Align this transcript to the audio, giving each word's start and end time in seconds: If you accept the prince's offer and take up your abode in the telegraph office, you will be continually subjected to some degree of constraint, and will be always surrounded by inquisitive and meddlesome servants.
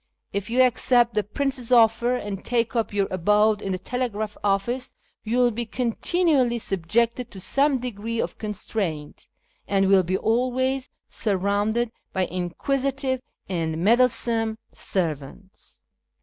If 0.33 0.49
you 0.49 0.63
accept 0.63 1.13
the 1.13 1.21
prince's 1.23 1.71
offer 1.71 2.15
and 2.15 2.43
take 2.43 2.75
up 2.75 2.91
your 2.91 3.07
abode 3.11 3.61
in 3.61 3.71
the 3.71 3.77
telegraph 3.77 4.35
office, 4.43 4.95
you 5.23 5.37
will 5.37 5.51
be 5.51 5.67
continually 5.67 6.57
subjected 6.57 7.29
to 7.29 7.39
some 7.39 7.77
degree 7.77 8.19
of 8.19 8.39
constraint, 8.39 9.27
and 9.67 9.87
will 9.87 10.01
be 10.01 10.17
always 10.17 10.89
surrounded 11.07 11.91
by 12.13 12.25
inquisitive 12.25 13.21
and 13.47 13.77
meddlesome 13.83 14.57
servants. 14.73 15.83